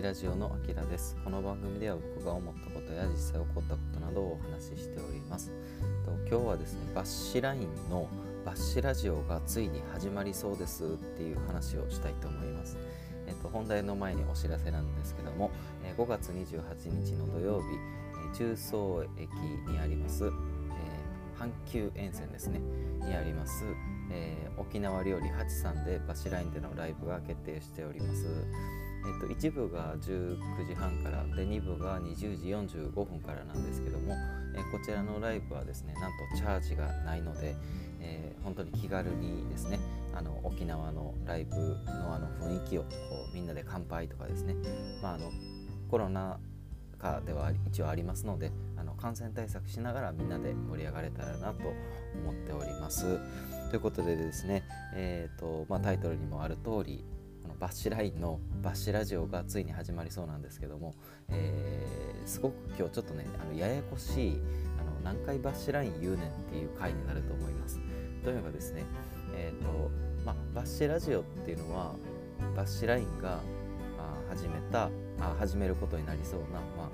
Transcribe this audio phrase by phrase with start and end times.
[0.00, 1.14] きラジオのあきらです。
[1.22, 5.52] この番組では僕が思ったことや実際起こったことなどをお話ししております。
[6.06, 8.08] と今日はですねバッシュラインの
[8.46, 10.86] バッシュラジオがついに始まりそうですっ
[11.18, 12.78] ていう話をしたいと思います。
[13.26, 15.50] えっと本題の前にお知らせなんですけども
[15.98, 19.28] 5月28日の土曜日中総駅
[19.70, 20.32] にあります、えー、
[21.38, 22.58] 阪急沿線ですね
[23.04, 23.64] にあります、
[24.10, 28.26] えー、沖縄料理八さんでバシラインでのライブが決定しております。
[29.06, 30.36] えっと、1部が19
[30.66, 34.14] 時半からで2部が20時45分からなんですけども、
[34.54, 37.56] え、こちらのライブはですねなんとチャージがないので、
[38.00, 39.78] えー、本当に気軽にですね
[40.14, 42.88] あの沖縄のライブのあの雰囲気をこ
[43.30, 44.54] うみんなで乾杯とかですね、
[45.02, 45.30] まあ、あの
[45.90, 46.38] コロナ
[46.98, 51.72] 禍では一応ありますのであの感染対策しながらみんなで盛り上がれたらなと
[52.22, 53.18] 思っております。
[53.70, 54.64] ということでですね、
[54.94, 57.04] えーとまあ、タイトルにもある通り
[57.50, 60.94] のバッシュラインのバッシュラジオがついに始まりそうなんですけども、
[61.28, 64.40] えー、すごく今日ちょっとねあのややこしい
[64.78, 67.80] あの何回バッシュライン言うねんっていう回になると思います。
[68.22, 68.84] というのがですね、
[69.34, 69.90] えーと
[70.24, 71.94] ま、バッシュラジオっていうのは
[72.54, 73.40] バッシュラインが
[74.28, 76.90] 始めたあ始めることになりそうな、まあ、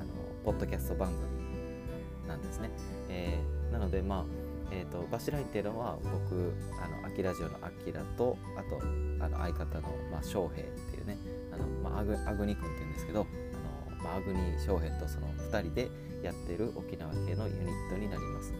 [0.00, 0.08] あの
[0.44, 2.70] ポッドキャスト番組なんですね。
[3.08, 4.24] えー、なのでまあ
[4.70, 8.80] えーと、バシラインっていうのは僕あのアキラジオのアキラとあと
[9.24, 11.16] あの相方の、まあ、翔平っていうね
[11.52, 15.88] あの、まあ、アグアグニ君っていうんですけどあの、まあ、アグニ翔平とその2人で
[16.22, 18.52] やってる沖縄系のユニットになります。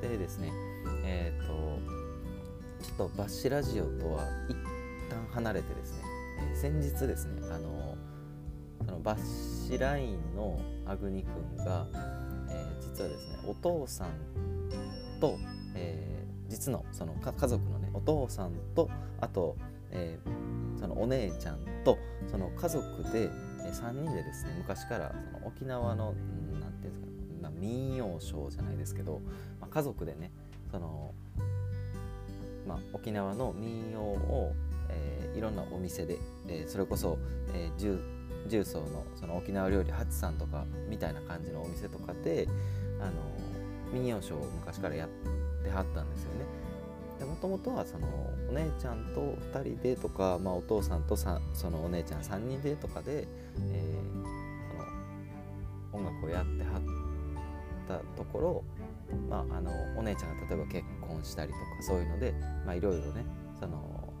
[0.00, 0.52] でですね
[1.04, 1.78] えっ、ー、と
[2.82, 4.56] ちょっとバッシュラジオとは一
[5.10, 6.02] 旦離れてですね、
[6.50, 7.96] えー、先日ですねあの
[8.86, 9.18] そのバッ
[9.66, 11.86] シュラインのアグニ君が、
[12.48, 14.08] えー、実はですねお父さん
[15.20, 15.38] と、
[15.74, 19.56] えー、実のその家族のねお父さんとあと、
[19.90, 21.98] えー、そのお姉ちゃんと
[22.30, 26.14] その家族で、えー、3人でですね昔からその沖縄の
[26.60, 27.06] 何て言うんですか、
[27.42, 29.20] まあ、民謡ショーじゃないですけど、
[29.60, 30.30] まあ、家族でね
[30.70, 31.12] その、
[32.66, 34.52] まあ、沖縄の民謡を、
[34.90, 36.18] えー、いろんなお店で、
[36.48, 37.18] えー、それこそ、
[37.54, 37.98] えー、
[38.48, 42.48] 重曹のその沖縄料理八さんとかみたいな感じのお店とかで
[43.00, 43.12] あの
[43.92, 45.08] 民謡ショーを昔からやっ
[45.64, 46.68] てはったんですよね。
[47.26, 48.06] もともとはその
[48.48, 49.20] お姉ちゃんと
[49.52, 53.26] 2人でとか、まあ、お父さんとさそのお姉ちゃん3人でとかで、
[53.58, 56.82] えー、その音楽をやってはっ
[57.88, 58.64] たところ、
[59.28, 62.34] まあ、あのお姉ちゃんが例えば結婚したりとかそういうので
[62.76, 63.24] いろいろね
[63.58, 64.12] その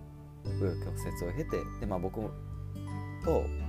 [0.44, 2.30] 紆余曲折を経てで、まあ、僕と、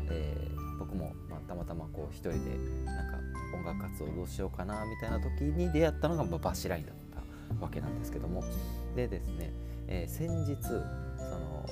[0.10, 2.38] えー、僕も、まあ、たまたまこう一人で
[2.86, 3.18] なんか
[3.54, 6.96] 音楽活動どうしようかなみたいな時に出会ったのがバッシラインだっ
[7.58, 8.44] たわけなんですけども。
[8.96, 9.52] でですね、
[9.88, 11.66] えー、先日その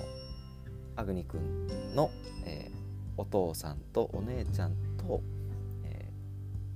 [0.96, 2.10] アグニ君の、
[2.46, 5.22] えー、お父さんとお姉ちゃんと、
[5.84, 6.10] え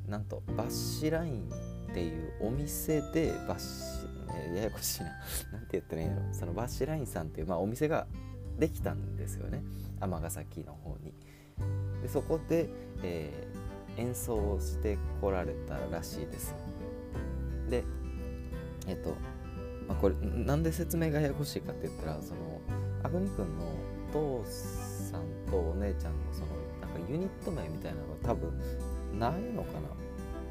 [0.08, 1.50] ー、なんとバッシュライン
[1.92, 5.10] っていうお店でバッシュ、え、ややこしいな。
[5.52, 6.34] 何て言ったらいいんやろ。
[6.34, 8.08] そのバッシュラインさんっていう、まあ、お店が
[8.58, 9.62] できたんですよね。
[10.00, 11.14] 尼崎の方に。
[12.02, 12.70] でそこで、
[13.04, 13.48] え
[13.98, 16.56] 演奏をしてこられたらしいです。
[17.70, 17.84] で
[18.88, 19.16] えっと、
[19.88, 22.62] まあ、これなんで説明がややこしいかって言ったらその
[23.04, 23.66] アグニ君の
[24.10, 26.48] お父さんとお姉ちゃんのその
[26.82, 28.52] なんかユニット名みたいなのが多分
[29.20, 29.90] ないのかな。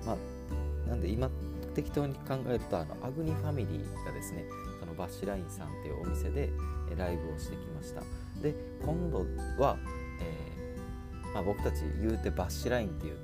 [0.07, 1.31] まあ、なんで今
[1.75, 4.45] 適当に考えるとあのアグニファミリーがですね
[4.81, 6.51] そのばっしらいんさんっていうお店で
[6.97, 8.03] ライブをしてきました。
[8.43, 9.27] で今度
[9.63, 9.77] は、
[10.21, 13.17] えーまあ、僕たち言うてばっしらいんっていう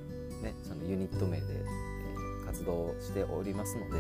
[0.47, 3.97] ね、そのユニット名で、え、活動しておりますのでこ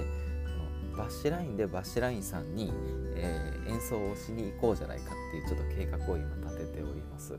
[0.92, 2.72] のバッシュラインでバッシュラインさんに、
[3.16, 7.36] えー、演奏をしに行こうじゃないかっていうちょっと計画を今立てております。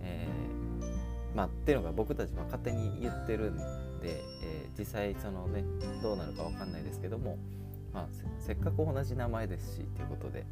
[0.00, 3.56] えー、まあ、っていうのが僕たちは勝手に言ってるん
[4.00, 5.64] で、え実際そのね
[6.02, 7.38] どうなるか分かんないですけども、
[7.92, 8.06] まあ、
[8.38, 10.44] せっかく同じ名前ですしということで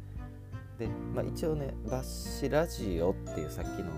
[0.77, 3.91] で、まあ、一応ねバッシュラジオっていうさっきの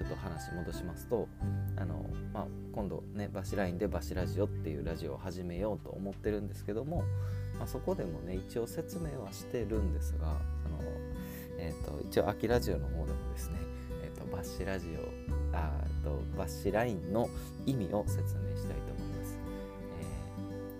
[0.00, 1.28] ちょっと話戻しますと
[1.76, 7.04] あの、まあ、今度ねバシラインでバシラジオっていうラジオを始めようと思ってるんですけども、
[7.58, 10.38] まあ、そこでもね一応説明はしてるんですがあの、
[11.58, 13.58] えーと、一応秋ラジオの方でもですね、
[14.02, 14.88] えーと、バシラジ
[15.52, 15.70] オあ
[16.02, 17.28] とバシラインの
[17.66, 19.38] 意味を説明したいと思います。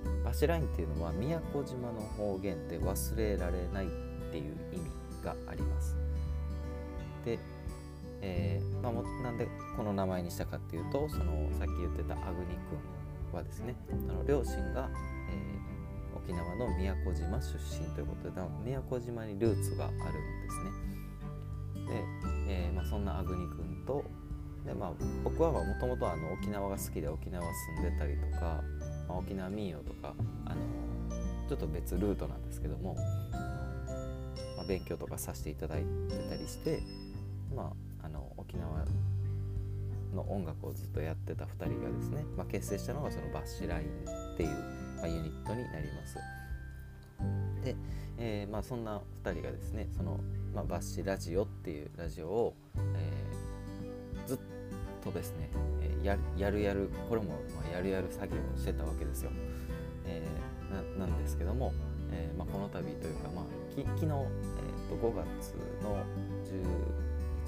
[0.07, 3.89] えー、バシラインっていうのは宮古島の方言で忘れられないっ
[4.33, 5.97] ていう意味があります。
[7.25, 7.39] で
[8.23, 12.79] えー、まあ、なんでこの名前にしたかっていうとそのさっき言ってたアグニ君
[13.33, 14.89] はですねその両親が、
[15.31, 20.05] えー、沖縄の宮古島出身ということで宮古島にルーツがあるんで
[20.51, 20.91] すね。
[21.87, 22.05] で、
[22.49, 24.05] えー、まあ、そんなアグニ君と、
[24.65, 24.93] でまあ
[25.25, 27.43] 僕はもともと沖縄が好きで沖縄
[27.77, 28.63] 住んでたりとか、
[29.09, 30.15] まあ、沖縄民謡とか
[30.45, 30.57] あの
[31.49, 32.95] ちょっと別ルートなんですけども、
[34.57, 36.81] まあ、勉強とかさせていただいてたりして、
[37.55, 38.85] まあ、あの沖縄
[40.15, 43.87] の音楽をずっとやってた2人がですね、まあ、結成したのがそのバッシュライン
[44.35, 44.49] っていう、
[44.97, 46.17] まあ、ユニットになります。
[47.65, 47.77] で、
[48.19, 50.21] えー、まあ、そんな2人がですねその、
[50.55, 52.55] まあ、バッシュラジオっていうラジオを、
[52.95, 54.39] えー、ずっ
[55.03, 55.51] とですね、
[55.83, 59.31] えー、ややるやるこれも、まあ、やるやる作業をしてたわけですよ。
[60.07, 60.23] え
[60.99, 61.73] ななんですけども、
[62.13, 63.45] えまあ、この度というか、まあ、
[63.75, 64.11] き昨日、えー、
[64.89, 66.05] と5月の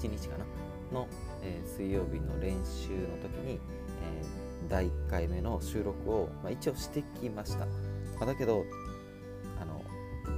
[0.07, 0.45] 1日かな？
[0.93, 1.07] の、
[1.41, 3.59] えー、水曜日の練習の時に、
[4.03, 7.67] えー、第1回目の収録を、まあ、一応してきました。
[8.19, 8.63] まだけど
[9.59, 9.83] あの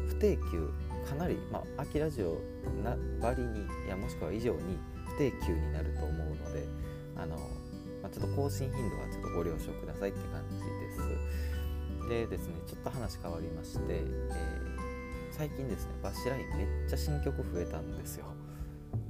[0.07, 0.71] 不定休
[1.07, 2.41] かなり、まあ、秋ラジオ
[2.83, 6.67] な割にいやもしくは以上に不定休になると思うので
[7.15, 7.35] あの、
[8.01, 12.09] まあ、ちょっと更新頻度はちょっとご了承くださいって感じです。
[12.09, 18.25] でですねちょっと話変わりまして、えー、最近ですねバッシュラインめっちゃ新曲増えたんですよ。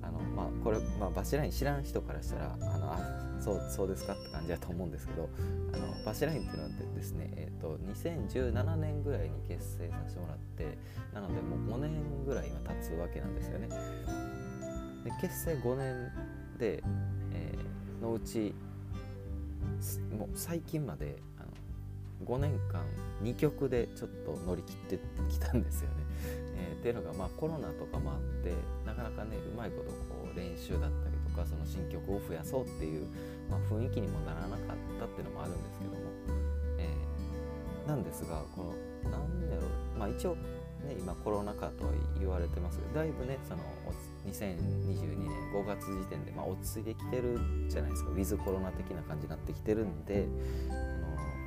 [0.01, 5.29] あのまあ、これ、まあ、バシライン知らん人からしたらあのあそうそうですかって感じだと思うんですけど
[5.73, 10.77] あのバシラインっていうのはですね、えーと、2017年ぐらいに結成させてもらって
[11.13, 13.67] なのでもう5年ぐらい今経つわけなんですよね。
[15.03, 16.11] で結成5年
[16.57, 16.83] で、
[17.33, 18.55] えー、のうち
[20.17, 21.17] もう最近まで
[22.25, 22.83] 5年間
[23.23, 24.99] 2曲でちょっと乗り切って
[25.29, 25.95] きたんですよね。
[26.57, 28.53] えー、っていうのが、まあ、コロナとかもあって
[28.85, 33.07] なかなかねうまいことこう練習だったりとかその新曲を増やそうっていう、
[33.49, 35.97] まあ、雰囲気にもならなかったっていうのもあるんですけども、
[36.77, 43.61] えー、なんですがこの何だろう、まあ、一応ね今コロナ禍と言われてますけどだいぶねその
[44.25, 47.39] 2022年5月時点で、まあ、落ち着いてきてる
[47.69, 50.25] じゃないですかウィズコロナ的な感じになってきてるんで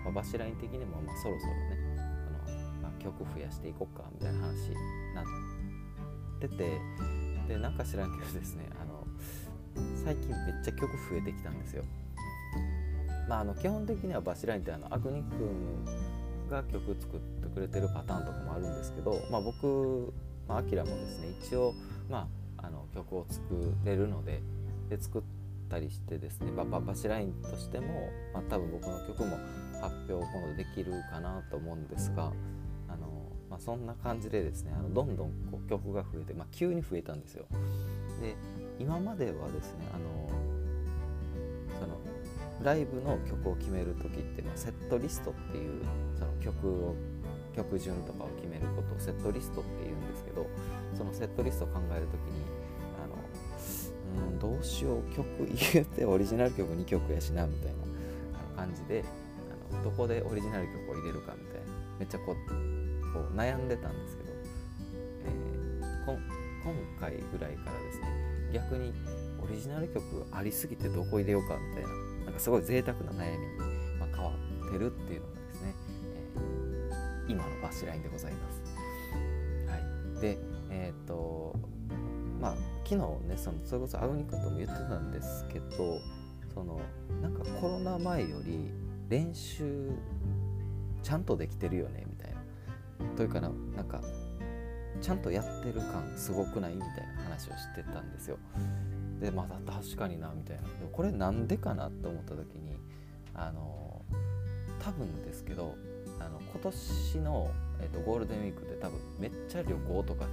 [0.08, 4.74] あの、まあ、バシライン的にもまあそろそろねあの、まあ曲増やしていこうかみたいな話に
[5.14, 5.24] なっ
[6.40, 6.80] てて
[7.48, 9.06] でなんか知らんけどですねあの
[10.04, 11.84] 最近めっちゃ曲増えてきたんですよ。
[13.28, 15.84] まあ、あの基本的にはバシラインってあのアグニ君
[16.48, 20.12] が曲作ってくれてるパターンとかもあるんですけど、まあ、僕、
[20.48, 21.74] まあ、アキラもですね一応、
[22.08, 22.26] ま
[22.56, 23.42] あ、あの曲を作
[23.84, 24.40] れるので
[24.88, 25.22] で作っ
[25.68, 29.38] たりしてですねバババシラインとしても、まあ、多分僕の曲も
[29.80, 32.32] 発表今度できるかなと思うんですが
[32.88, 37.46] あのまあ、そんな感じでですねあのどんどんこう曲が増えて、まあ、急に増えたんですよ。
[38.20, 38.36] で
[38.78, 40.28] 今まではですねあの
[41.80, 41.98] その
[42.62, 45.82] ライブの曲を決める時って、まあ、セットリストっていう
[46.18, 46.94] その曲を
[47.54, 50.46] 曲順とかを決めることをセットリストって言うんですけど
[50.96, 52.44] そのセットリストを考える時に
[53.02, 53.06] あ
[54.20, 55.26] のうんどうしよう曲
[55.72, 57.72] 言うてオリジナル曲2曲やしなみたい
[58.56, 59.04] な感じで
[59.84, 61.66] どこでオリジナル曲を入れるかみたいな
[61.98, 62.34] めっちゃこう
[63.12, 64.30] こう悩んでたんですけど、
[65.24, 66.18] えー、今
[67.00, 68.92] 回ぐらいからですね逆に
[69.42, 71.88] オリジナル曲ありすぎてどこ入れようかみたいな
[72.24, 73.56] なんかすごい贅沢な悩みに、
[73.98, 74.32] まあ、変わ
[74.68, 75.74] ってるっていうのがですね、
[76.36, 78.62] えー、今のバッシュラインでございます。
[79.70, 79.76] は
[80.18, 80.38] い、で
[80.70, 81.54] えっ、と
[82.40, 82.54] まあ
[82.84, 82.96] 昨日
[83.28, 86.00] ねそのそれこそアウニ君とも言ってたんですけど
[86.54, 86.80] その
[87.22, 88.70] なんかコロナ前より
[89.08, 89.90] 練習
[91.02, 94.00] ちゃんとできてるよねみたいなというかななんか
[95.00, 96.74] ちゃんとやってる感すごくない？
[96.74, 98.38] みたいな話をしてたんですよ。
[99.20, 102.76] でまだ確かになみたいなでこれなんでかなって思った時に
[103.34, 104.02] あの
[104.80, 105.74] 多分ですけど
[106.20, 107.50] あの今年の、
[107.80, 110.26] えーと、ゴールデンウィークって多分めっちゃ旅行とか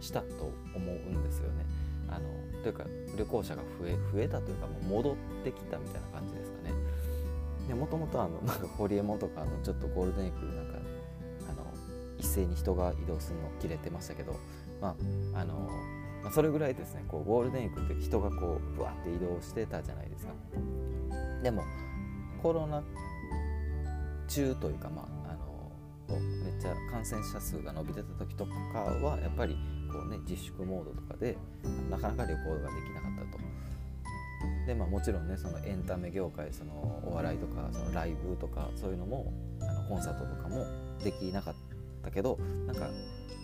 [0.00, 1.66] したと思うんですよね。
[2.08, 2.84] あのというか
[3.18, 6.47] 旅行者が増え増えたというかもう戻ってきたみたいな感じです。
[7.68, 10.78] でもともとあの なんかホリエモンとかのちょっとゴールデンウィークなんか
[11.50, 11.66] あの
[12.16, 14.34] 一斉に人が移動するの切れてましたけど、
[14.80, 14.96] ま
[15.34, 15.68] ああの
[16.22, 20.32] まあ、それぐらいですねこうゴールデンウィークって人がこうぶわって移動してたじゃないですか。
[21.42, 21.62] でも
[22.42, 22.82] コロナ
[24.26, 29.56] 中というか、まあ、あのめっちゃ感染者数が伸びてた時とかはやっぱり
[29.90, 31.36] こう、ね、自粛モードとかで
[31.90, 33.38] なかなか旅行ができなかったと。
[34.66, 40.66] でまあ、もちろんねそのエンタメ業界そのお笑いとかそのライブとかそういうのもあのコンサートとかも
[41.02, 41.54] できなかっ
[42.02, 42.90] たけどなんか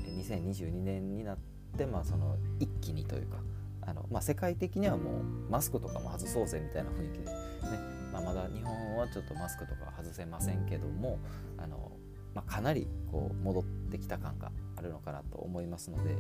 [0.07, 1.39] 2022年になっ
[1.77, 3.39] てまあその一気にというか
[3.87, 7.95] あの、まあ、世界的にはもうマスクとかも外そうぜみたいな雰囲気で、ね。
[8.13, 11.19] まあ、まだ日本はちょっとマスクとか外せませんけども
[11.59, 11.91] あの
[12.35, 16.17] まあ、かなりこう戻ってきた感があるのかなと思いますので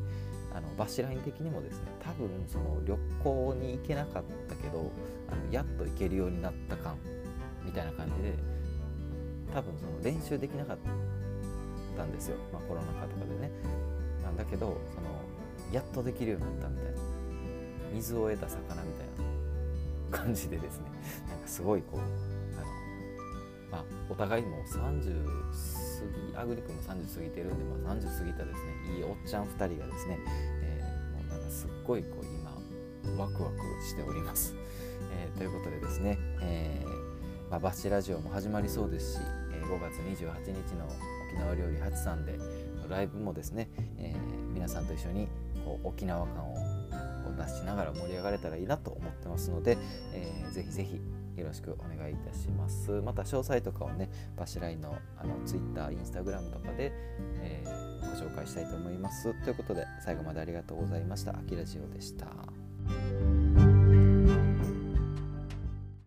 [0.55, 4.93] あのバシライン的にもですね多分その旅行に行けなかったけど
[5.31, 6.97] あのやっと行けるようになった感
[7.65, 8.35] みたいな感じで
[9.53, 10.79] 多分その練習できなかっ
[11.97, 13.51] たんですよ、まあ、コロナ禍とかでね。
[14.23, 15.07] なんだけどその
[15.73, 17.15] やっとできるようになったみたいな。
[17.95, 19.07] 水を得た魚みたい
[20.11, 20.85] な感じでですね。
[21.29, 22.01] なんかすごいこう
[22.59, 22.67] あの、
[23.71, 25.44] まあ、お互いも30
[26.37, 30.19] アグリ君も30過ぎてるんで、まあ、30過ぎたですねいいおっちゃん2人がですね、
[30.63, 32.51] えー、もうなんかすっごいこう今
[33.19, 34.55] ワクワクしております。
[35.13, 39.19] えー、ということでですね、えーまあ、バッシラジオも始まりそうですし、
[39.53, 40.87] えー、5月28日の
[41.31, 42.39] 沖縄料理八さんで
[42.89, 45.29] ライブもですね、えー、皆さんと一緒に
[45.65, 46.57] こう沖縄感を
[47.37, 49.79] 出しながら盛り上がれたらいいなと思ってますので、
[50.13, 51.01] えー、ぜひぜひ
[51.37, 52.91] よろしくお願いいたします。
[53.03, 56.93] また詳細とかをねバシライのあの Twitter、Instagram とかで、
[57.41, 59.35] えー、ご紹介したいと思います。
[59.45, 61.33] ということで最後までありがとうございました。
[61.33, 62.27] あきラジオでした。